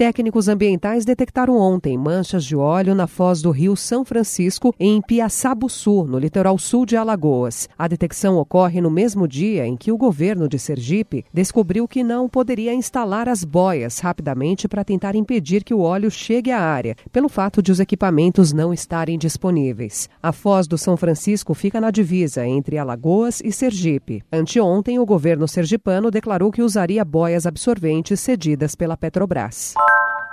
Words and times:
Técnicos 0.00 0.48
ambientais 0.48 1.04
detectaram 1.04 1.58
ontem 1.58 1.98
manchas 1.98 2.42
de 2.42 2.56
óleo 2.56 2.94
na 2.94 3.06
foz 3.06 3.42
do 3.42 3.50
rio 3.50 3.76
São 3.76 4.02
Francisco, 4.02 4.74
em 4.80 5.02
Piaçabuçu, 5.02 6.04
no 6.04 6.18
litoral 6.18 6.56
sul 6.56 6.86
de 6.86 6.96
Alagoas. 6.96 7.68
A 7.78 7.86
detecção 7.86 8.38
ocorre 8.38 8.80
no 8.80 8.90
mesmo 8.90 9.28
dia 9.28 9.66
em 9.66 9.76
que 9.76 9.92
o 9.92 9.98
governo 9.98 10.48
de 10.48 10.58
Sergipe 10.58 11.22
descobriu 11.34 11.86
que 11.86 12.02
não 12.02 12.30
poderia 12.30 12.72
instalar 12.72 13.28
as 13.28 13.44
boias 13.44 13.98
rapidamente 13.98 14.66
para 14.66 14.84
tentar 14.84 15.14
impedir 15.14 15.62
que 15.62 15.74
o 15.74 15.80
óleo 15.80 16.10
chegue 16.10 16.50
à 16.50 16.62
área, 16.62 16.96
pelo 17.12 17.28
fato 17.28 17.60
de 17.60 17.70
os 17.70 17.78
equipamentos 17.78 18.54
não 18.54 18.72
estarem 18.72 19.18
disponíveis. 19.18 20.08
A 20.22 20.32
foz 20.32 20.66
do 20.66 20.78
São 20.78 20.96
Francisco 20.96 21.52
fica 21.52 21.78
na 21.78 21.90
divisa 21.90 22.46
entre 22.46 22.78
Alagoas 22.78 23.42
e 23.44 23.52
Sergipe. 23.52 24.22
Anteontem, 24.32 24.98
o 24.98 25.04
governo 25.04 25.46
sergipano 25.46 26.10
declarou 26.10 26.50
que 26.50 26.62
usaria 26.62 27.04
boias 27.04 27.44
absorventes 27.44 28.18
cedidas 28.18 28.74
pela 28.74 28.96
Petrobras. 28.96 29.74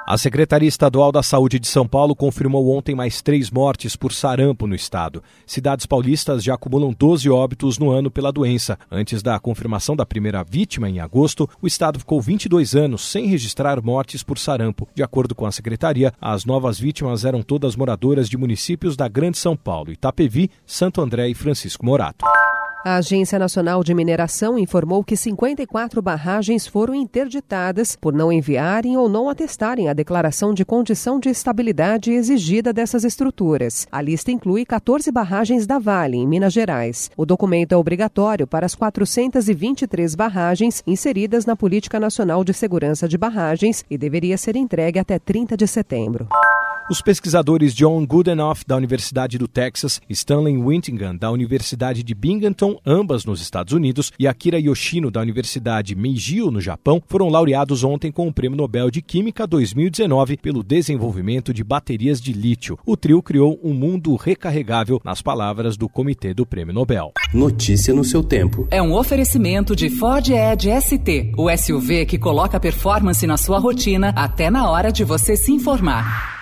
A 0.09 0.17
Secretaria 0.17 0.69
Estadual 0.69 1.11
da 1.11 1.21
Saúde 1.21 1.59
de 1.59 1.67
São 1.67 1.85
Paulo 1.85 2.15
confirmou 2.15 2.73
ontem 2.73 2.95
mais 2.95 3.21
três 3.21 3.51
mortes 3.51 3.97
por 3.97 4.13
sarampo 4.13 4.65
no 4.65 4.73
estado. 4.73 5.21
Cidades 5.45 5.85
paulistas 5.85 6.41
já 6.45 6.53
acumulam 6.53 6.95
12 6.97 7.29
óbitos 7.29 7.77
no 7.77 7.91
ano 7.91 8.09
pela 8.09 8.31
doença. 8.31 8.79
Antes 8.89 9.21
da 9.21 9.37
confirmação 9.37 9.97
da 9.97 10.05
primeira 10.05 10.45
vítima, 10.45 10.89
em 10.89 11.01
agosto, 11.01 11.49
o 11.61 11.67
estado 11.67 11.99
ficou 11.99 12.21
22 12.21 12.73
anos 12.73 13.01
sem 13.01 13.25
registrar 13.27 13.83
mortes 13.83 14.23
por 14.23 14.39
sarampo. 14.39 14.87
De 14.95 15.03
acordo 15.03 15.35
com 15.35 15.45
a 15.45 15.51
secretaria, 15.51 16.13
as 16.21 16.45
novas 16.45 16.79
vítimas 16.79 17.25
eram 17.25 17.41
todas 17.41 17.75
moradoras 17.75 18.29
de 18.29 18.37
municípios 18.37 18.95
da 18.95 19.09
Grande 19.09 19.37
São 19.37 19.57
Paulo, 19.57 19.91
Itapevi, 19.91 20.49
Santo 20.65 21.01
André 21.01 21.27
e 21.27 21.33
Francisco 21.33 21.85
Morato. 21.85 22.25
A 22.87 22.95
Agência 22.95 23.37
Nacional 23.37 23.83
de 23.83 23.93
Mineração 23.93 24.57
informou 24.57 25.03
que 25.03 25.17
54 25.17 26.01
barragens 26.01 26.65
foram 26.65 26.95
interditadas 26.95 27.97
por 27.97 28.13
não 28.13 28.31
enviarem 28.31 28.95
ou 28.95 29.09
não 29.09 29.27
atestarem 29.27 29.89
a 29.89 29.93
declaração 29.93 30.53
de 30.53 30.63
condição 30.63 31.19
de 31.19 31.27
estabilidade 31.27 32.13
exigida 32.13 32.71
dessas 32.71 33.03
estruturas. 33.03 33.85
A 33.91 34.01
lista 34.01 34.31
inclui 34.31 34.63
14 34.63 35.11
barragens 35.11 35.67
da 35.67 35.77
Vale, 35.77 36.15
em 36.15 36.25
Minas 36.25 36.53
Gerais. 36.53 37.11
O 37.17 37.25
documento 37.25 37.73
é 37.73 37.75
obrigatório 37.75 38.47
para 38.47 38.65
as 38.65 38.73
423 38.73 40.15
barragens 40.15 40.81
inseridas 40.87 41.45
na 41.45 41.57
Política 41.57 41.99
Nacional 41.99 42.41
de 42.41 42.53
Segurança 42.53 43.05
de 43.05 43.17
Barragens 43.17 43.83
e 43.89 43.97
deveria 43.97 44.37
ser 44.37 44.55
entregue 44.55 44.97
até 44.97 45.19
30 45.19 45.57
de 45.57 45.67
setembro. 45.67 46.29
Os 46.89 47.01
pesquisadores 47.01 47.75
John 47.75 48.05
Goodenough, 48.05 48.59
da 48.65 48.77
Universidade 48.77 49.37
do 49.37 49.45
Texas, 49.45 49.99
Stanley 50.09 50.55
Wintingham, 50.57 51.17
da 51.17 51.29
Universidade 51.29 52.01
de 52.01 52.15
Binghamton, 52.15 52.79
ambas 52.85 53.25
nos 53.25 53.41
Estados 53.41 53.73
Unidos, 53.73 54.13
e 54.17 54.25
Akira 54.25 54.57
Yoshino, 54.57 55.11
da 55.11 55.19
Universidade 55.19 55.93
Meiji, 55.95 56.39
no 56.49 56.61
Japão, 56.61 57.03
foram 57.05 57.27
laureados 57.27 57.83
ontem 57.83 58.09
com 58.09 58.29
o 58.29 58.33
Prêmio 58.33 58.57
Nobel 58.57 58.89
de 58.89 59.01
Química 59.01 59.45
2019 59.45 60.37
pelo 60.37 60.63
desenvolvimento 60.63 61.53
de 61.53 61.61
baterias 61.61 62.21
de 62.21 62.31
lítio. 62.31 62.79
O 62.85 62.95
trio 62.95 63.21
criou 63.21 63.59
um 63.61 63.73
mundo 63.73 64.15
recarregável, 64.15 65.01
nas 65.03 65.21
palavras 65.21 65.75
do 65.75 65.89
Comitê 65.89 66.33
do 66.33 66.45
Prêmio 66.45 66.73
Nobel. 66.73 67.11
Notícia 67.33 67.93
no 67.93 68.05
seu 68.05 68.23
tempo. 68.23 68.65
É 68.71 68.81
um 68.81 68.93
oferecimento 68.93 69.75
de 69.75 69.89
Ford 69.89 70.29
Edge 70.29 70.69
ST, 70.81 71.33
o 71.35 71.49
SUV 71.53 72.05
que 72.05 72.17
coloca 72.17 72.61
performance 72.61 73.27
na 73.27 73.35
sua 73.35 73.59
rotina 73.59 74.13
até 74.15 74.49
na 74.49 74.69
hora 74.69 74.89
de 74.89 75.03
você 75.03 75.35
se 75.35 75.51
informar. 75.51 76.36